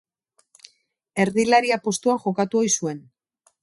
[1.25, 3.09] Erdilaria postuan jokatu ohi zuen.